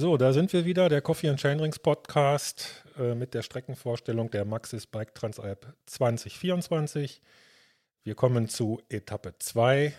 So, 0.00 0.16
da 0.16 0.32
sind 0.32 0.52
wir 0.52 0.64
wieder, 0.64 0.88
der 0.88 1.00
Coffee 1.00 1.28
and 1.28 1.40
Chainrings 1.40 1.80
Podcast 1.80 2.84
äh, 3.00 3.16
mit 3.16 3.34
der 3.34 3.42
Streckenvorstellung 3.42 4.30
der 4.30 4.44
Maxis 4.44 4.86
Bike 4.86 5.12
Transalp 5.12 5.74
2024. 5.86 7.20
Wir 8.04 8.14
kommen 8.14 8.48
zu 8.48 8.80
Etappe 8.90 9.34
2. 9.40 9.92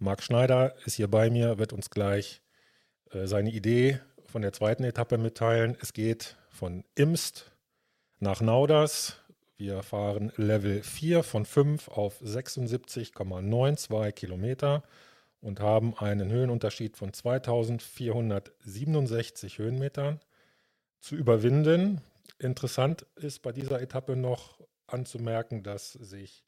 Marc 0.00 0.24
Schneider 0.24 0.74
ist 0.86 0.96
hier 0.96 1.06
bei 1.06 1.30
mir, 1.30 1.58
wird 1.58 1.72
uns 1.72 1.88
gleich 1.90 2.42
äh, 3.12 3.28
seine 3.28 3.52
Idee 3.52 4.00
von 4.26 4.42
der 4.42 4.52
zweiten 4.52 4.82
Etappe 4.82 5.18
mitteilen. 5.18 5.76
Es 5.80 5.92
geht 5.92 6.36
von 6.50 6.82
Imst 6.96 7.52
nach 8.18 8.40
Nauders. 8.40 9.20
Wir 9.56 9.84
fahren 9.84 10.32
Level 10.34 10.82
4 10.82 11.22
von 11.22 11.44
5 11.44 11.86
auf 11.86 12.20
76,92 12.22 14.10
Kilometer 14.10 14.82
und 15.42 15.60
haben 15.60 15.94
einen 15.98 16.30
Höhenunterschied 16.30 16.96
von 16.96 17.12
2467 17.12 19.58
Höhenmetern 19.58 20.20
zu 21.00 21.16
überwinden. 21.16 22.00
Interessant 22.38 23.04
ist 23.16 23.42
bei 23.42 23.52
dieser 23.52 23.82
Etappe 23.82 24.16
noch 24.16 24.60
anzumerken, 24.86 25.64
dass 25.64 25.92
sich 25.92 26.46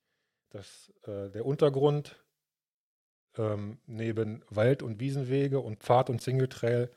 das, 0.51 0.93
äh, 1.03 1.29
der 1.31 1.45
Untergrund 1.45 2.25
ähm, 3.37 3.79
neben 3.87 4.45
Wald- 4.49 4.85
und 4.85 5.01
Wiesenwege 5.01 5.59
und 5.59 5.81
Pfad- 5.81 6.09
und 6.09 6.23
Singletrail 6.23 6.89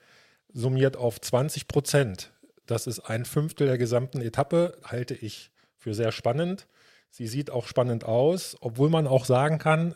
summiert 0.53 0.97
auf 0.97 1.19
20 1.19 1.67
Prozent. 1.67 2.31
Das 2.67 2.85
ist 2.85 2.99
ein 2.99 3.25
Fünftel 3.25 3.65
der 3.65 3.79
gesamten 3.79 4.21
Etappe, 4.21 4.77
halte 4.83 5.15
ich 5.15 5.49
für 5.77 5.95
sehr 5.95 6.11
spannend. 6.11 6.67
Sie 7.09 7.25
sieht 7.25 7.49
auch 7.49 7.65
spannend 7.65 8.03
aus, 8.03 8.55
obwohl 8.61 8.89
man 8.89 9.07
auch 9.07 9.25
sagen 9.25 9.57
kann, 9.57 9.95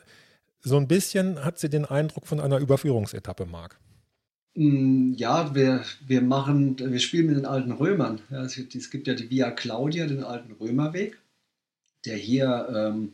so 0.61 0.77
ein 0.77 0.87
bisschen 0.87 1.43
hat 1.43 1.59
sie 1.59 1.69
den 1.69 1.85
Eindruck 1.85 2.27
von 2.27 2.39
einer 2.39 2.59
Überführungsetappe, 2.59 3.45
Marc. 3.45 3.79
Mm, 4.55 5.13
ja, 5.13 5.55
wir, 5.55 5.83
wir 6.05 6.21
machen, 6.21 6.77
wir 6.77 6.99
spielen 6.99 7.27
mit 7.27 7.37
den 7.37 7.45
alten 7.45 7.71
Römern. 7.71 8.21
Ja, 8.29 8.43
es, 8.43 8.55
gibt, 8.55 8.75
es 8.75 8.89
gibt 8.89 9.07
ja 9.07 9.13
die 9.13 9.29
Via 9.29 9.51
Claudia, 9.51 10.07
den 10.07 10.23
alten 10.23 10.53
Römerweg, 10.53 11.17
der 12.05 12.17
hier 12.17 12.67
ähm, 12.73 13.13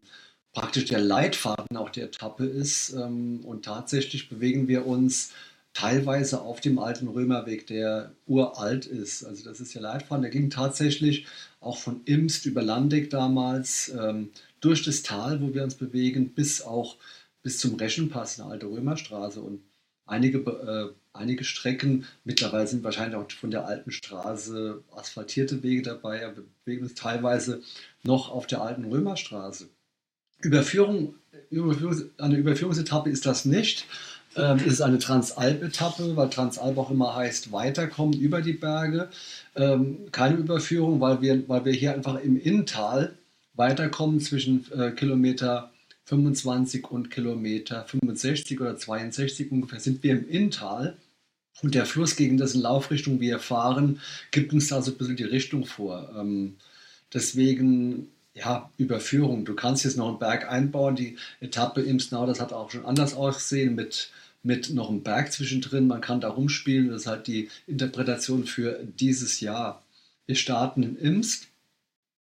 praktisch 0.53 0.85
der 0.85 0.99
Leitfaden 0.99 1.77
auch 1.77 1.89
der 1.89 2.05
Etappe 2.05 2.45
ist. 2.45 2.93
Ähm, 2.93 3.41
und 3.45 3.65
tatsächlich 3.65 4.29
bewegen 4.29 4.67
wir 4.67 4.87
uns 4.87 5.31
teilweise 5.73 6.41
auf 6.41 6.59
dem 6.59 6.79
alten 6.79 7.07
Römerweg, 7.07 7.67
der 7.67 8.11
uralt 8.25 8.87
ist. 8.87 9.23
Also 9.23 9.43
das 9.43 9.59
ist 9.59 9.75
der 9.75 9.83
Leitfaden, 9.83 10.23
der 10.23 10.31
ging 10.31 10.49
tatsächlich 10.49 11.27
auch 11.59 11.77
von 11.77 12.01
Imst 12.05 12.47
über 12.47 12.63
Landeck 12.63 13.11
damals 13.11 13.89
ähm, 13.89 14.31
durch 14.59 14.83
das 14.83 15.03
Tal, 15.03 15.39
wo 15.39 15.53
wir 15.53 15.63
uns 15.63 15.75
bewegen, 15.75 16.33
bis 16.33 16.63
auch 16.63 16.95
bis 17.43 17.59
zum 17.59 17.75
Reschenpass, 17.75 18.39
eine 18.39 18.51
alte 18.51 18.67
Römerstraße. 18.67 19.41
Und 19.41 19.61
einige, 20.05 20.39
äh, 20.39 20.93
einige 21.13 21.43
Strecken, 21.43 22.05
mittlerweile 22.23 22.67
sind 22.67 22.83
wahrscheinlich 22.83 23.15
auch 23.15 23.29
von 23.31 23.51
der 23.51 23.65
alten 23.65 23.91
Straße 23.91 24.83
asphaltierte 24.95 25.63
Wege 25.63 25.81
dabei, 25.81 26.25
aber 26.25 26.43
bewegen 26.65 26.83
uns 26.83 26.95
teilweise 26.95 27.61
noch 28.03 28.29
auf 28.29 28.47
der 28.47 28.61
alten 28.61 28.85
Römerstraße. 28.85 29.69
Überführung, 30.41 31.15
Überführung, 31.49 32.09
eine 32.17 32.37
Überführungsetappe 32.37 33.09
ist 33.09 33.25
das 33.25 33.45
nicht. 33.45 33.85
Ähm, 34.35 34.57
es 34.57 34.73
ist 34.73 34.81
eine 34.81 34.99
Transalp-Etappe, 34.99 36.15
weil 36.15 36.29
Transalp 36.29 36.77
auch 36.77 36.91
immer 36.91 37.15
heißt 37.15 37.51
weiterkommen 37.51 38.19
über 38.19 38.41
die 38.41 38.53
Berge. 38.53 39.09
Ähm, 39.55 40.11
keine 40.11 40.35
Überführung, 40.37 41.01
weil 41.01 41.21
wir, 41.21 41.47
weil 41.49 41.65
wir 41.65 41.73
hier 41.73 41.93
einfach 41.93 42.19
im 42.21 42.39
Inntal 42.39 43.15
weiterkommen 43.55 44.19
zwischen 44.19 44.65
äh, 44.71 44.91
Kilometer 44.91 45.71
25 46.07 46.89
und 46.89 47.11
Kilometer 47.11 47.85
65 47.85 48.59
oder 48.61 48.77
62 48.77 49.51
ungefähr 49.51 49.79
sind 49.79 50.03
wir 50.03 50.13
im 50.13 50.27
Inntal. 50.27 50.97
Und 51.61 51.75
der 51.75 51.85
Fluss, 51.85 52.15
gegen 52.15 52.37
dessen 52.37 52.61
Laufrichtung 52.61 53.19
wir 53.19 53.39
fahren, 53.39 53.99
gibt 54.31 54.53
uns 54.53 54.67
da 54.67 54.81
so 54.81 54.91
ein 54.91 54.97
bisschen 54.97 55.17
die 55.17 55.23
Richtung 55.23 55.65
vor. 55.65 56.13
Ähm, 56.17 56.55
deswegen, 57.13 58.09
ja, 58.33 58.69
Überführung. 58.77 59.43
Du 59.43 59.55
kannst 59.55 59.83
jetzt 59.83 59.97
noch 59.97 60.07
einen 60.07 60.19
Berg 60.19 60.49
einbauen. 60.49 60.95
Die 60.95 61.17
Etappe 61.41 61.81
im 61.81 61.99
Snow, 61.99 62.25
das 62.25 62.39
hat 62.39 62.53
auch 62.53 62.71
schon 62.71 62.85
anders 62.85 63.13
ausgesehen 63.15 63.75
mit, 63.75 64.11
mit 64.43 64.69
noch 64.69 64.89
einem 64.89 65.03
Berg 65.03 65.33
zwischendrin. 65.33 65.87
Man 65.87 65.99
kann 65.99 66.21
da 66.21 66.29
rumspielen. 66.29 66.89
Das 66.89 67.01
ist 67.01 67.07
halt 67.07 67.27
die 67.27 67.49
Interpretation 67.65 68.45
für 68.45 68.79
dieses 68.83 69.41
Jahr. 69.41 69.83
Wir 70.25 70.35
starten 70.35 70.83
in 70.83 70.95
Imst 70.95 71.47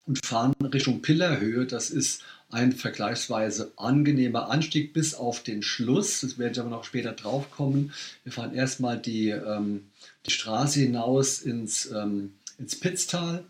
und 0.06 0.26
fahren 0.26 0.54
Richtung 0.64 1.02
Pillerhöhe. 1.02 1.66
Das 1.66 1.90
ist 1.90 2.24
ein 2.56 2.72
vergleichsweise 2.72 3.74
angenehmer 3.76 4.50
Anstieg 4.50 4.94
bis 4.94 5.14
auf 5.14 5.44
den 5.44 5.62
Schluss. 5.62 6.22
Das 6.22 6.38
werde 6.38 6.54
ich 6.54 6.60
aber 6.62 6.70
noch 6.70 6.86
später 6.86 7.12
drauf 7.12 7.52
kommen. 7.52 7.92
Wir 8.24 8.32
fahren 8.32 8.56
erstmal 8.56 8.98
die, 8.98 9.30
ähm, 9.30 9.90
die 10.26 10.32
Straße 10.32 10.80
hinaus 10.80 11.40
ins, 11.40 11.92
ähm, 11.92 12.36
ins 12.58 12.80
Pitztal. 12.80 13.44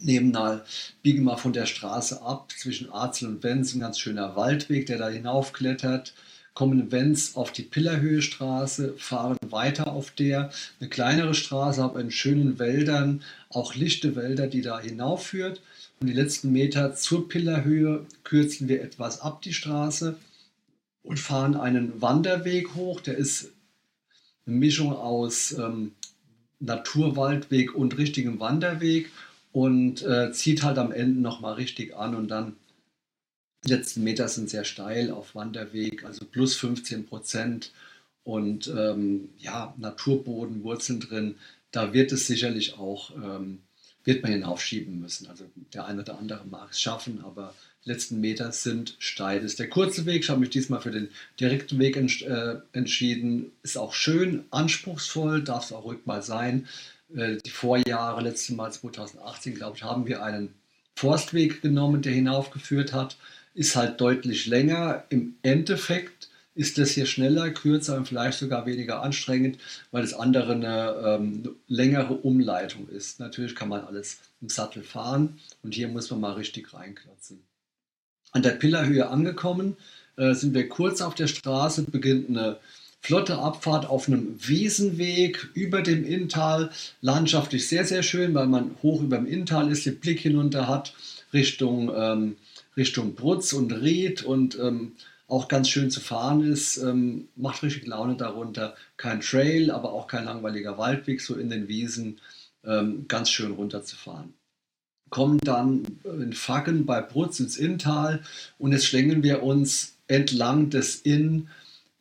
Nehmen 0.00 0.32
mal, 0.32 0.64
biegen 1.02 1.22
mal 1.22 1.36
von 1.36 1.52
der 1.52 1.66
Straße 1.66 2.20
ab 2.20 2.52
zwischen 2.56 2.90
Arzel 2.90 3.28
und 3.28 3.44
Wenz, 3.44 3.74
ein 3.74 3.80
ganz 3.80 4.00
schöner 4.00 4.34
Waldweg, 4.34 4.86
der 4.86 4.98
da 4.98 5.08
hinaufklettert 5.08 6.12
kommen 6.58 6.90
Wenz 6.90 7.36
auf 7.36 7.52
die 7.52 7.62
Pillerhöhe 7.62 8.20
Straße, 8.20 8.94
fahren 8.98 9.36
weiter 9.48 9.92
auf 9.92 10.10
der, 10.10 10.50
eine 10.80 10.88
kleinere 10.88 11.32
Straße, 11.32 11.80
aber 11.80 12.00
in 12.00 12.10
schönen 12.10 12.58
Wäldern, 12.58 13.22
auch 13.48 13.76
lichte 13.76 14.16
Wälder, 14.16 14.48
die 14.48 14.60
da 14.60 14.80
hinaufführt. 14.80 15.62
Und 16.00 16.08
die 16.08 16.14
letzten 16.14 16.50
Meter 16.50 16.96
zur 16.96 17.28
Pillerhöhe 17.28 18.04
kürzen 18.24 18.66
wir 18.66 18.82
etwas 18.82 19.20
ab 19.20 19.40
die 19.40 19.54
Straße 19.54 20.16
und 21.04 21.20
fahren 21.20 21.54
einen 21.54 22.02
Wanderweg 22.02 22.74
hoch. 22.74 23.02
Der 23.02 23.16
ist 23.16 23.52
eine 24.44 24.56
Mischung 24.56 24.92
aus 24.96 25.52
ähm, 25.52 25.92
Naturwaldweg 26.58 27.72
und 27.72 27.98
richtigem 27.98 28.40
Wanderweg 28.40 29.12
und 29.52 30.02
äh, 30.02 30.32
zieht 30.32 30.64
halt 30.64 30.78
am 30.78 30.90
Ende 30.90 31.20
nochmal 31.20 31.54
richtig 31.54 31.96
an 31.96 32.16
und 32.16 32.26
dann 32.26 32.56
die 33.64 33.70
letzten 33.70 34.04
Meter 34.04 34.28
sind 34.28 34.50
sehr 34.50 34.64
steil 34.64 35.10
auf 35.10 35.34
Wanderweg, 35.34 36.04
also 36.04 36.24
plus 36.24 36.56
15 36.56 37.06
Prozent 37.06 37.72
und 38.24 38.68
ähm, 38.68 39.30
ja, 39.38 39.74
Naturboden, 39.78 40.62
Wurzeln 40.62 41.00
drin. 41.00 41.36
Da 41.70 41.92
wird 41.92 42.12
es 42.12 42.26
sicherlich 42.26 42.78
auch 42.78 43.14
ähm, 43.16 43.60
wird 44.08 44.22
man 44.22 44.32
hinaufschieben 44.32 45.00
müssen. 45.00 45.26
Also 45.28 45.44
der 45.74 45.84
eine 45.84 46.00
oder 46.00 46.18
andere 46.18 46.46
mag 46.46 46.70
es 46.70 46.80
schaffen, 46.80 47.22
aber 47.22 47.54
die 47.84 47.90
letzten 47.90 48.20
Meter 48.20 48.52
sind 48.52 48.96
steil. 48.98 49.40
Das 49.40 49.52
ist 49.52 49.58
der 49.58 49.68
kurze 49.68 50.06
Weg. 50.06 50.22
Ich 50.22 50.30
habe 50.30 50.40
mich 50.40 50.48
diesmal 50.48 50.80
für 50.80 50.90
den 50.90 51.10
direkten 51.38 51.78
Weg 51.78 51.94
ents 51.96 52.22
äh, 52.22 52.56
entschieden. 52.72 53.52
Ist 53.62 53.76
auch 53.76 53.92
schön, 53.92 54.46
anspruchsvoll, 54.50 55.42
darf 55.42 55.64
es 55.64 55.72
auch 55.72 55.84
ruhig 55.84 55.98
mal 56.06 56.22
sein. 56.22 56.66
Äh, 57.14 57.36
die 57.44 57.50
Vorjahre, 57.50 58.22
letztes 58.22 58.56
Mal 58.56 58.72
2018, 58.72 59.54
glaube 59.54 59.76
ich, 59.76 59.82
haben 59.82 60.06
wir 60.06 60.22
einen 60.22 60.54
Forstweg 60.96 61.60
genommen, 61.60 62.00
der 62.00 62.12
hinaufgeführt 62.12 62.94
hat. 62.94 63.18
Ist 63.58 63.74
halt 63.74 64.00
deutlich 64.00 64.46
länger. 64.46 65.02
Im 65.08 65.34
Endeffekt 65.42 66.28
ist 66.54 66.78
das 66.78 66.90
hier 66.90 67.06
schneller, 67.06 67.50
kürzer 67.50 67.96
und 67.96 68.06
vielleicht 68.06 68.38
sogar 68.38 68.66
weniger 68.66 69.02
anstrengend, 69.02 69.58
weil 69.90 70.02
das 70.02 70.14
andere 70.14 70.52
eine 70.52 70.94
ähm, 71.04 71.56
längere 71.66 72.14
Umleitung 72.14 72.88
ist. 72.88 73.18
Natürlich 73.18 73.56
kann 73.56 73.68
man 73.68 73.80
alles 73.80 74.18
im 74.40 74.48
Sattel 74.48 74.84
fahren 74.84 75.40
und 75.64 75.74
hier 75.74 75.88
muss 75.88 76.08
man 76.12 76.20
mal 76.20 76.34
richtig 76.34 76.72
reinklotzen. 76.72 77.40
An 78.30 78.42
der 78.42 78.52
Pillerhöhe 78.52 79.08
angekommen 79.08 79.76
äh, 80.14 80.34
sind 80.34 80.54
wir 80.54 80.68
kurz 80.68 81.00
auf 81.00 81.16
der 81.16 81.26
Straße, 81.26 81.82
beginnt 81.82 82.28
eine 82.28 82.58
flotte 83.00 83.38
Abfahrt 83.38 83.86
auf 83.86 84.06
einem 84.06 84.36
Wiesenweg 84.38 85.48
über 85.54 85.82
dem 85.82 86.04
Inntal. 86.04 86.70
Landschaftlich 87.00 87.66
sehr, 87.66 87.84
sehr 87.84 88.04
schön, 88.04 88.34
weil 88.34 88.46
man 88.46 88.76
hoch 88.84 89.02
über 89.02 89.16
dem 89.16 89.26
Inntal 89.26 89.72
ist, 89.72 89.84
den 89.84 89.98
Blick 89.98 90.20
hinunter 90.20 90.68
hat 90.68 90.94
Richtung, 91.32 91.90
ähm, 91.92 92.36
Richtung 92.78 93.14
Brutz 93.14 93.52
und 93.52 93.72
Ried 93.72 94.22
und 94.22 94.58
ähm, 94.58 94.92
auch 95.26 95.48
ganz 95.48 95.68
schön 95.68 95.90
zu 95.90 96.00
fahren 96.00 96.42
ist, 96.50 96.78
ähm, 96.78 97.28
macht 97.36 97.62
richtig 97.62 97.86
Laune 97.86 98.16
darunter. 98.16 98.74
Kein 98.96 99.20
Trail, 99.20 99.70
aber 99.70 99.92
auch 99.92 100.06
kein 100.06 100.24
langweiliger 100.24 100.78
Waldweg, 100.78 101.20
so 101.20 101.34
in 101.34 101.50
den 101.50 101.68
Wiesen, 101.68 102.18
ähm, 102.64 103.04
ganz 103.08 103.30
schön 103.30 103.52
runterzufahren. 103.52 104.32
Kommen 105.10 105.38
dann 105.38 105.84
in 106.04 106.32
Facken 106.32 106.86
bei 106.86 107.02
Brutz 107.02 107.40
ins 107.40 107.56
Inntal 107.56 108.22
und 108.58 108.72
jetzt 108.72 108.86
schlängeln 108.86 109.22
wir 109.22 109.42
uns 109.42 109.96
entlang 110.06 110.70
des 110.70 110.96
Inn 110.96 111.48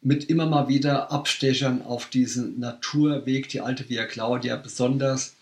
mit 0.01 0.29
immer 0.29 0.45
mal 0.45 0.69
wieder 0.69 1.11
Abstechern 1.11 1.81
auf 1.81 2.09
diesen 2.09 2.59
Naturweg, 2.59 3.49
die 3.49 3.61
alte 3.61 3.89
Via 3.89 4.05
Claudia, 4.05 4.55
besonders 4.55 5.35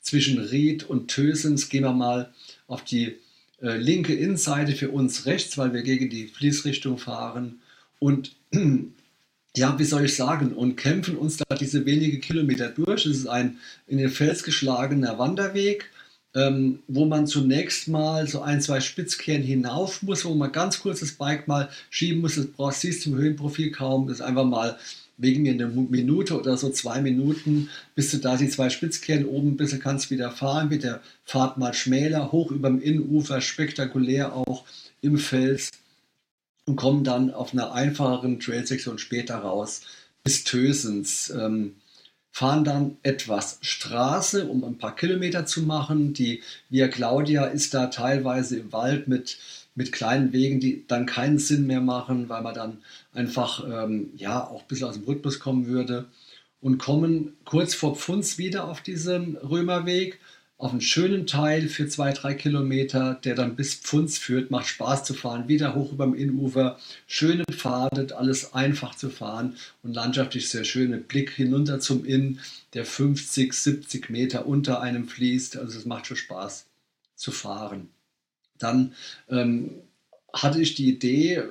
zwischen 0.00 0.38
Ried 0.38 0.84
und 0.84 1.08
Tösens. 1.08 1.68
Gehen 1.68 1.84
wir 1.84 1.92
mal 1.92 2.32
auf 2.68 2.84
die 2.84 3.16
äh, 3.64 3.78
linke 3.78 4.12
Innenseite 4.14 4.72
für 4.72 4.90
uns 4.90 5.24
rechts, 5.24 5.56
weil 5.56 5.72
wir 5.72 5.82
gegen 5.82 6.10
die 6.10 6.26
Fließrichtung 6.26 6.98
fahren. 6.98 7.60
Und 7.98 8.36
ja, 9.56 9.78
wie 9.78 9.84
soll 9.84 10.04
ich 10.04 10.16
sagen, 10.16 10.52
und 10.52 10.76
kämpfen 10.76 11.16
uns 11.16 11.38
da 11.38 11.54
diese 11.54 11.86
wenige 11.86 12.18
Kilometer 12.18 12.68
durch. 12.68 13.06
Es 13.06 13.16
ist 13.16 13.26
ein 13.26 13.58
in 13.86 13.98
den 13.98 14.10
Fels 14.10 14.42
geschlagener 14.42 15.18
Wanderweg, 15.18 15.90
ähm, 16.34 16.80
wo 16.88 17.06
man 17.06 17.26
zunächst 17.26 17.88
mal 17.88 18.28
so 18.28 18.42
ein, 18.42 18.60
zwei 18.60 18.80
Spitzkehren 18.80 19.42
hinauf 19.42 20.02
muss, 20.02 20.26
wo 20.26 20.34
man 20.34 20.52
ganz 20.52 20.80
kurz 20.80 21.00
das 21.00 21.12
Bike 21.12 21.48
mal 21.48 21.70
schieben 21.88 22.20
muss. 22.20 22.34
Das 22.34 22.46
braucht, 22.46 22.76
siehst 22.76 23.06
du 23.06 23.12
im 23.12 23.16
Höhenprofil 23.16 23.70
kaum. 23.70 24.08
Das 24.08 24.18
ist 24.18 24.26
einfach 24.26 24.44
mal 24.44 24.76
wegen 25.16 25.42
mir 25.42 25.52
eine 25.52 25.66
Minute 25.66 26.38
oder 26.38 26.56
so, 26.56 26.70
zwei 26.70 27.00
Minuten, 27.00 27.70
bis 27.94 28.10
du 28.10 28.18
da 28.18 28.36
die 28.36 28.48
zwei 28.48 28.70
Spitzkehren 28.70 29.26
oben 29.26 29.52
ein 29.52 29.56
bisschen 29.56 29.80
kannst 29.80 30.10
wieder 30.10 30.30
fahren, 30.30 30.70
wird 30.70 30.84
der 30.84 31.00
Fahrt 31.24 31.58
mal 31.58 31.74
schmäler, 31.74 32.32
hoch 32.32 32.50
über 32.50 32.68
dem 32.68 32.80
Innenufer, 32.80 33.40
spektakulär 33.40 34.34
auch 34.34 34.64
im 35.00 35.18
Fels 35.18 35.70
und 36.66 36.76
kommen 36.76 37.04
dann 37.04 37.32
auf 37.32 37.52
einer 37.52 37.72
einfacheren 37.72 38.40
Trailsektion 38.40 38.98
später 38.98 39.36
raus 39.36 39.82
bis 40.22 40.44
Tösens. 40.44 41.30
Ähm, 41.30 41.76
fahren 42.34 42.64
dann 42.64 42.96
etwas 43.04 43.58
Straße, 43.60 44.46
um 44.46 44.64
ein 44.64 44.76
paar 44.76 44.96
Kilometer 44.96 45.46
zu 45.46 45.62
machen. 45.62 46.14
Die 46.14 46.42
Via 46.68 46.88
Claudia 46.88 47.44
ist 47.44 47.74
da 47.74 47.86
teilweise 47.86 48.58
im 48.58 48.72
Wald 48.72 49.06
mit, 49.06 49.38
mit 49.74 49.92
kleinen 49.92 50.32
Wegen, 50.32 50.60
die 50.60 50.84
dann 50.86 51.06
keinen 51.06 51.38
Sinn 51.38 51.66
mehr 51.66 51.80
machen, 51.80 52.28
weil 52.28 52.42
man 52.42 52.54
dann 52.54 52.78
einfach 53.12 53.64
ähm, 53.68 54.10
ja 54.16 54.46
auch 54.46 54.62
ein 54.62 54.68
bisschen 54.68 54.88
aus 54.88 54.94
dem 54.94 55.04
Rhythmus 55.04 55.40
kommen 55.40 55.66
würde. 55.66 56.06
Und 56.60 56.78
kommen 56.78 57.34
kurz 57.44 57.74
vor 57.74 57.94
Pfunds 57.94 58.38
wieder 58.38 58.68
auf 58.68 58.80
diesen 58.80 59.36
Römerweg 59.36 60.18
auf 60.56 60.70
einen 60.70 60.80
schönen 60.80 61.26
Teil 61.26 61.68
für 61.68 61.88
zwei, 61.88 62.12
drei 62.12 62.34
Kilometer, 62.34 63.20
der 63.24 63.34
dann 63.34 63.56
bis 63.56 63.74
Pfunds 63.74 64.18
führt. 64.18 64.50
Macht 64.50 64.66
Spaß 64.66 65.04
zu 65.04 65.12
fahren, 65.12 65.48
wieder 65.48 65.74
hoch 65.74 65.92
über 65.92 66.06
dem 66.06 66.14
Innufer. 66.14 66.78
Schöne 67.06 67.44
Pfade, 67.50 68.16
alles 68.16 68.54
einfach 68.54 68.94
zu 68.94 69.10
fahren 69.10 69.56
und 69.82 69.94
landschaftlich 69.94 70.48
sehr 70.48 70.64
schön 70.64 70.90
mit 70.90 71.08
Blick 71.08 71.30
hinunter 71.30 71.80
zum 71.80 72.04
Inn, 72.04 72.40
der 72.72 72.86
50, 72.86 73.52
70 73.52 74.10
Meter 74.10 74.46
unter 74.46 74.80
einem 74.80 75.08
fließt. 75.08 75.56
Also 75.56 75.78
es 75.78 75.86
macht 75.86 76.06
schon 76.06 76.16
Spaß 76.16 76.66
zu 77.16 77.32
fahren. 77.32 77.88
Dann 78.58 78.94
ähm, 79.28 79.70
hatte 80.32 80.60
ich 80.60 80.74
die 80.74 80.88
Idee, 80.88 81.42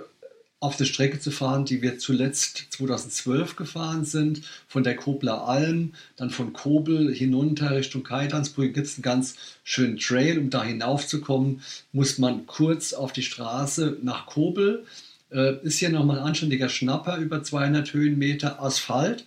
auf 0.64 0.78
der 0.78 0.86
Strecke 0.86 1.20
zu 1.20 1.30
fahren, 1.30 1.66
die 1.66 1.82
wir 1.82 2.00
zuletzt 2.00 2.68
2012 2.70 3.58
gefahren 3.58 4.06
sind, 4.06 4.44
von 4.70 4.82
der 4.82 4.96
Kobler 4.96 5.46
Alm, 5.46 5.92
dann 6.16 6.30
von 6.30 6.54
Kobel 6.54 7.14
hinunter 7.14 7.72
Richtung 7.72 8.04
Kaidansbrücke 8.04 8.72
gibt 8.72 8.88
es 8.88 8.96
einen 8.96 9.04
ganz 9.04 9.36
schönen 9.66 9.98
Trail. 9.98 10.40
Um 10.40 10.50
da 10.50 10.64
hinauf 10.64 11.06
zu 11.06 11.20
kommen, 11.20 11.62
muss 11.92 12.18
man 12.18 12.46
kurz 12.46 12.94
auf 12.94 13.12
die 13.12 13.24
Straße 13.24 13.98
nach 14.04 14.26
Kobel. 14.26 14.86
Äh, 15.32 15.58
ist 15.64 15.80
hier 15.80 15.90
nochmal 15.90 16.20
ein 16.20 16.28
anständiger 16.28 16.70
Schnapper, 16.70 17.18
über 17.18 17.44
200 17.44 17.92
Höhenmeter 17.92 18.64
Asphalt, 18.64 19.26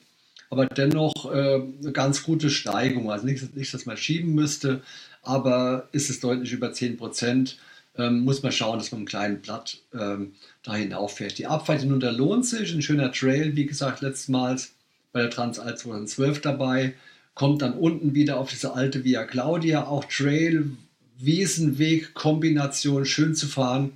aber 0.50 0.66
dennoch 0.66 1.32
äh, 1.32 1.54
eine 1.82 1.92
ganz 1.92 2.22
gute 2.22 2.50
Steigung. 2.50 3.10
Also 3.10 3.26
nicht, 3.26 3.56
nicht, 3.56 3.72
dass 3.74 3.86
man 3.86 3.96
schieben 3.96 4.34
müsste, 4.34 4.82
aber 5.22 5.88
ist 5.92 6.10
es 6.10 6.20
deutlich 6.20 6.52
über 6.52 6.72
10 6.72 6.96
Prozent 6.96 7.58
ähm, 7.98 8.20
muss 8.20 8.42
man 8.42 8.52
schauen, 8.52 8.78
dass 8.78 8.92
man 8.92 9.00
einen 9.00 9.06
kleinen 9.06 9.40
Blatt 9.40 9.78
ähm, 9.94 10.32
da 10.62 10.74
hinauffährt. 10.74 11.38
Die 11.38 11.46
Abfahrt 11.46 11.80
hinunter 11.80 12.12
lohnt 12.12 12.46
sich, 12.46 12.72
ein 12.74 12.82
schöner 12.82 13.12
Trail, 13.12 13.56
wie 13.56 13.66
gesagt, 13.66 14.00
letztmals 14.02 14.72
bei 15.12 15.22
der 15.22 15.30
Transalp 15.30 15.78
2012 15.78 16.40
dabei, 16.40 16.94
kommt 17.34 17.62
dann 17.62 17.74
unten 17.74 18.14
wieder 18.14 18.38
auf 18.38 18.50
diese 18.50 18.74
alte 18.74 19.04
Via 19.04 19.24
Claudia, 19.24 19.86
auch 19.86 20.04
Trail, 20.04 20.70
Wiesenweg, 21.18 22.14
Kombination, 22.14 23.06
schön 23.06 23.34
zu 23.34 23.46
fahren, 23.46 23.92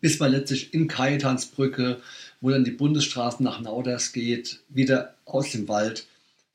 bis 0.00 0.20
man 0.20 0.30
letztlich 0.30 0.72
in 0.74 0.86
Kajetansbrücke, 0.86 2.00
wo 2.40 2.50
dann 2.50 2.64
die 2.64 2.70
Bundesstraße 2.70 3.42
nach 3.42 3.60
Nauders 3.60 4.12
geht, 4.12 4.60
wieder 4.68 5.14
aus 5.24 5.52
dem 5.52 5.68
Wald 5.68 6.06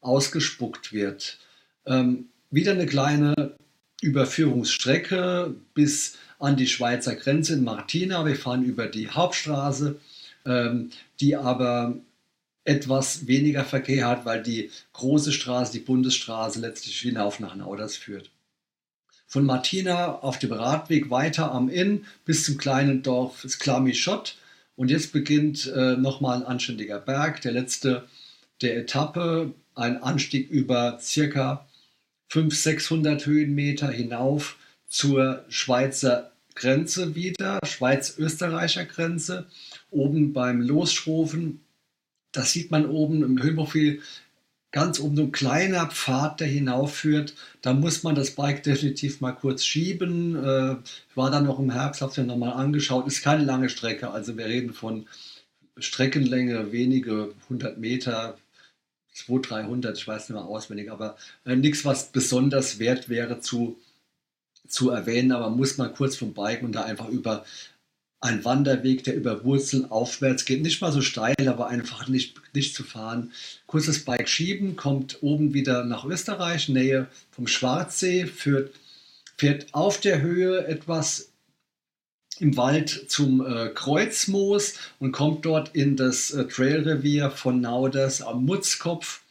ausgespuckt 0.01 0.93
wird. 0.93 1.39
Ähm, 1.85 2.29
wieder 2.51 2.71
eine 2.73 2.85
kleine 2.85 3.55
Überführungsstrecke 4.01 5.55
bis 5.73 6.17
an 6.39 6.57
die 6.57 6.67
Schweizer 6.67 7.15
Grenze 7.15 7.53
in 7.53 7.63
Martina. 7.63 8.25
Wir 8.25 8.35
fahren 8.35 8.63
über 8.63 8.87
die 8.87 9.09
Hauptstraße, 9.09 9.99
ähm, 10.45 10.89
die 11.19 11.35
aber 11.35 11.95
etwas 12.65 13.27
weniger 13.27 13.65
Verkehr 13.65 14.07
hat, 14.07 14.25
weil 14.25 14.41
die 14.41 14.69
große 14.93 15.31
Straße, 15.31 15.71
die 15.71 15.79
Bundesstraße, 15.79 16.59
letztlich 16.59 16.99
hinauf 16.99 17.39
nach 17.39 17.55
Nauders 17.55 17.95
führt. 17.95 18.29
Von 19.25 19.45
Martina 19.45 20.19
auf 20.19 20.37
dem 20.37 20.53
Radweg 20.53 21.09
weiter 21.09 21.51
am 21.51 21.67
Inn 21.69 22.05
bis 22.23 22.45
zum 22.45 22.57
kleinen 22.57 23.03
Dorf 23.03 23.45
Sklamischott. 23.47 24.37
Und 24.75 24.89
jetzt 24.89 25.13
beginnt 25.13 25.67
äh, 25.67 25.95
nochmal 25.95 26.37
ein 26.37 26.45
anständiger 26.45 26.99
Berg, 26.99 27.41
der 27.41 27.51
letzte 27.51 28.07
der 28.61 28.77
Etappe, 28.77 29.53
ein 29.75 30.01
Anstieg 30.01 30.49
über 30.49 30.99
circa 31.01 31.67
500, 32.29 32.59
600 32.59 33.25
Höhenmeter 33.25 33.89
hinauf 33.89 34.57
zur 34.87 35.45
Schweizer 35.49 36.31
Grenze 36.55 37.15
wieder, 37.15 37.59
Schweiz-Österreicher 37.65 38.85
Grenze, 38.85 39.47
oben 39.89 40.33
beim 40.33 40.61
Losschrofen. 40.61 41.61
Das 42.31 42.51
sieht 42.51 42.71
man 42.71 42.85
oben 42.85 43.23
im 43.23 43.41
Höhenprofil 43.41 44.01
ganz 44.73 44.99
oben 44.99 45.15
so 45.15 45.21
ein 45.23 45.31
kleiner 45.31 45.87
Pfad, 45.87 46.41
der 46.41 46.47
hinaufführt. 46.47 47.35
Da 47.61 47.73
muss 47.73 48.03
man 48.03 48.15
das 48.15 48.31
Bike 48.31 48.63
definitiv 48.63 49.21
mal 49.21 49.31
kurz 49.31 49.63
schieben. 49.63 50.35
Äh, 50.35 50.75
war 51.15 51.31
dann 51.31 51.45
noch 51.45 51.59
im 51.59 51.71
Herbst, 51.71 52.01
habe 52.01 52.11
es 52.11 52.17
mir 52.17 52.25
nochmal 52.25 52.53
angeschaut. 52.53 53.07
Ist 53.07 53.23
keine 53.23 53.45
lange 53.45 53.69
Strecke, 53.69 54.09
also 54.09 54.37
wir 54.37 54.45
reden 54.45 54.73
von 54.73 55.07
Streckenlänge 55.77 56.71
wenige 56.71 57.33
hundert 57.49 57.77
Meter, 57.77 58.37
200, 59.13 59.51
300, 59.51 59.97
ich 59.97 60.07
weiß 60.07 60.29
nicht 60.29 60.35
mehr 60.35 60.45
auswendig, 60.45 60.91
aber 60.91 61.17
äh, 61.45 61.55
nichts, 61.55 61.85
was 61.85 62.11
besonders 62.11 62.79
wert 62.79 63.09
wäre 63.09 63.39
zu 63.39 63.77
zu 64.67 64.89
erwähnen, 64.89 65.33
aber 65.33 65.49
muss 65.49 65.77
man 65.77 65.93
kurz 65.93 66.15
vom 66.15 66.33
Biken 66.33 66.65
und 66.67 66.71
da 66.73 66.83
einfach 66.83 67.09
über 67.09 67.45
einen 68.23 68.45
Wanderweg, 68.45 69.03
der 69.03 69.15
über 69.15 69.43
Wurzeln 69.43 69.91
aufwärts 69.91 70.45
geht, 70.45 70.61
nicht 70.61 70.81
mal 70.81 70.93
so 70.93 71.01
steil, 71.01 71.47
aber 71.47 71.67
einfach 71.67 72.07
nicht, 72.07 72.39
nicht 72.53 72.73
zu 72.73 72.83
fahren. 72.83 73.33
Kurzes 73.67 74.05
Bike 74.05 74.29
schieben, 74.29 74.77
kommt 74.77 75.21
oben 75.21 75.53
wieder 75.53 75.83
nach 75.83 76.05
Österreich, 76.05 76.69
Nähe 76.69 77.07
vom 77.31 77.47
Schwarzsee, 77.47 78.25
führt, 78.25 78.73
fährt 79.37 79.73
auf 79.73 79.99
der 79.99 80.21
Höhe 80.21 80.65
etwas 80.67 81.33
im 82.39 82.55
Wald 82.55 83.05
zum 83.09 83.45
äh, 83.45 83.69
Kreuzmoos 83.69 84.75
und 84.99 85.11
kommt 85.11 85.45
dort 85.45 85.75
in 85.75 85.97
das 85.97 86.31
äh, 86.31 86.45
Trailrevier 86.45 87.29
von 87.29 87.59
Nauders 87.59 88.21
am 88.21 88.45
Mutzkopf 88.45 89.21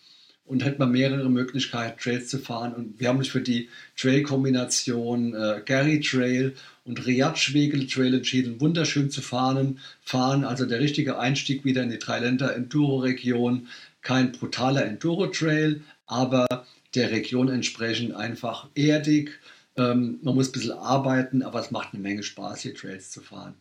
und 0.44 0.65
hätte 0.65 0.79
man 0.79 0.91
mehrere 0.91 1.31
Möglichkeiten, 1.31 1.99
Trails 1.99 2.29
zu 2.29 2.39
fahren. 2.39 2.75
Und 2.75 3.01
wir 3.01 3.08
haben 3.08 3.19
uns 3.19 3.29
für 3.29 3.41
die 3.41 3.69
Trail-Kombination 3.96 5.34
äh, 5.34 5.63
Gary 5.65 6.01
Trail 6.01 6.55
und 6.84 7.06
Riad-Schwegel 7.06 7.87
Trail 7.87 8.15
entschieden, 8.15 8.61
wunderschön 8.61 9.11
zu 9.11 9.22
fahren. 9.22 9.79
fahren. 10.03 10.44
Also 10.44 10.67
der 10.67 10.81
richtige 10.81 11.19
Einstieg 11.19 11.65
wieder 11.65 11.82
in 11.82 11.91
die 11.91 11.99
Dreiländer 11.99 12.55
Enduro-Region. 12.55 13.69
Kein 14.03 14.32
brutaler 14.32 14.84
Enduro-Trail, 14.84 15.82
aber 16.06 16.46
der 16.94 17.13
Region 17.13 17.49
entsprechend 17.49 18.15
einfach 18.15 18.69
erdig. 18.75 19.39
Ähm, 19.77 20.19
man 20.22 20.34
muss 20.34 20.49
ein 20.49 20.53
bisschen 20.53 20.72
arbeiten, 20.72 21.43
aber 21.43 21.61
es 21.61 21.70
macht 21.70 21.94
eine 21.94 22.03
Menge 22.03 22.22
Spaß, 22.22 22.63
hier 22.63 22.75
Trails 22.75 23.11
zu 23.11 23.20
fahren 23.20 23.55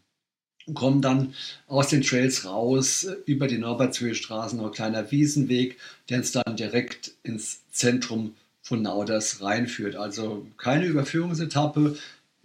kommen 0.74 1.02
dann 1.02 1.34
aus 1.68 1.90
den 1.90 2.02
Trails 2.02 2.46
raus 2.46 3.08
über 3.26 3.48
die 3.48 3.58
Norbertshöhe-Straße, 3.58 4.56
noch 4.56 4.68
ein 4.68 4.72
kleiner 4.72 5.12
Wiesenweg, 5.12 5.78
der 6.10 6.20
uns 6.20 6.32
dann 6.32 6.56
direkt 6.56 7.12
ins 7.24 7.62
Zentrum 7.72 8.36
von 8.62 8.82
Nauders 8.82 9.42
reinführt. 9.42 9.96
Also 9.96 10.46
keine 10.58 10.86
Überführungsetappe, 10.86 11.98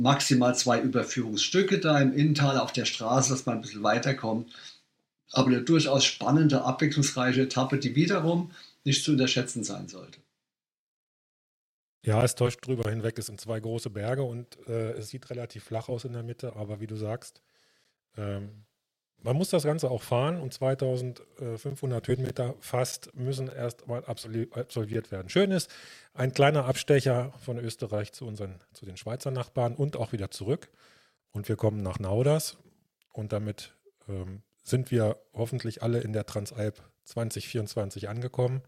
maximal 0.02 0.54
zwei 0.54 0.80
Überführungsstücke 0.80 1.78
da 1.78 2.00
im 2.00 2.14
Innental 2.14 2.58
auf 2.58 2.72
der 2.72 2.84
Straße, 2.84 3.30
dass 3.30 3.46
man 3.46 3.56
ein 3.56 3.62
bisschen 3.62 3.82
weiterkommt. 3.82 4.52
Aber 5.32 5.48
eine 5.48 5.62
durchaus 5.62 6.04
spannende, 6.04 6.62
abwechslungsreiche 6.62 7.42
Etappe, 7.42 7.78
die 7.78 7.94
wiederum 7.94 8.50
nicht 8.84 9.04
zu 9.04 9.12
unterschätzen 9.12 9.64
sein 9.64 9.88
sollte. 9.88 10.20
Ja, 12.06 12.22
es 12.22 12.36
täuscht 12.36 12.64
drüber 12.64 12.88
hinweg. 12.88 13.18
Es 13.18 13.26
sind 13.26 13.40
zwei 13.40 13.58
große 13.58 13.90
Berge 13.90 14.22
und 14.22 14.56
äh, 14.68 14.92
es 14.92 15.08
sieht 15.08 15.28
relativ 15.28 15.64
flach 15.64 15.88
aus 15.88 16.04
in 16.04 16.12
der 16.12 16.22
Mitte, 16.22 16.54
aber 16.54 16.80
wie 16.80 16.86
du 16.86 16.94
sagst, 16.94 17.42
ähm, 18.16 18.66
man 19.22 19.36
muss 19.36 19.50
das 19.50 19.64
Ganze 19.64 19.90
auch 19.90 20.02
fahren 20.02 20.40
und 20.40 20.52
2500 20.52 22.06
Höhenmeter 22.06 22.54
fast 22.60 23.14
müssen 23.16 23.48
erst 23.48 23.88
mal 23.88 24.04
absolviert 24.04 25.10
werden. 25.10 25.28
Schön 25.28 25.50
ist, 25.50 25.70
ein 26.14 26.32
kleiner 26.32 26.66
Abstecher 26.66 27.32
von 27.40 27.58
Österreich 27.58 28.12
zu, 28.12 28.26
unseren, 28.26 28.60
zu 28.72 28.86
den 28.86 28.96
Schweizer 28.96 29.30
Nachbarn 29.30 29.74
und 29.74 29.96
auch 29.96 30.12
wieder 30.12 30.30
zurück. 30.30 30.68
Und 31.32 31.48
wir 31.48 31.56
kommen 31.56 31.82
nach 31.82 31.98
Nauders 31.98 32.56
und 33.12 33.32
damit 33.32 33.74
ähm, 34.08 34.42
sind 34.62 34.90
wir 34.90 35.18
hoffentlich 35.32 35.82
alle 35.82 36.00
in 36.00 36.12
der 36.12 36.26
Transalp 36.26 36.82
2024 37.04 38.08
angekommen 38.08 38.62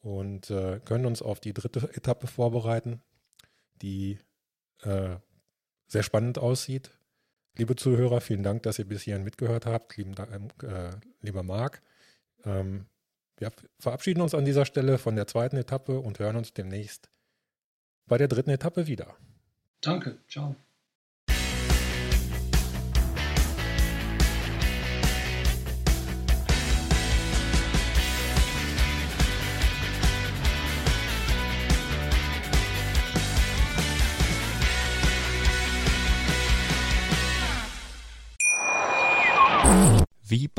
und 0.00 0.50
äh, 0.50 0.80
können 0.84 1.06
uns 1.06 1.22
auf 1.22 1.40
die 1.40 1.52
dritte 1.52 1.90
Etappe 1.94 2.26
vorbereiten, 2.26 3.02
die 3.82 4.18
äh, 4.82 5.16
sehr 5.86 6.02
spannend 6.02 6.38
aussieht. 6.38 6.90
Liebe 7.56 7.76
Zuhörer, 7.76 8.20
vielen 8.20 8.42
Dank, 8.42 8.62
dass 8.62 8.78
ihr 8.78 8.86
bis 8.86 9.02
hierhin 9.02 9.24
mitgehört 9.24 9.66
habt. 9.66 9.96
Lieben, 9.96 10.14
äh, 10.14 10.90
lieber 11.20 11.42
Marc. 11.42 11.82
Ähm, 12.44 12.86
wir 13.36 13.52
verabschieden 13.78 14.20
uns 14.20 14.34
an 14.34 14.44
dieser 14.44 14.66
Stelle 14.66 14.98
von 14.98 15.16
der 15.16 15.26
zweiten 15.26 15.56
Etappe 15.56 15.98
und 15.98 16.18
hören 16.18 16.36
uns 16.36 16.52
demnächst 16.52 17.10
bei 18.06 18.18
der 18.18 18.28
dritten 18.28 18.50
Etappe 18.50 18.86
wieder. 18.86 19.16
Danke, 19.80 20.18
ciao. 20.28 20.56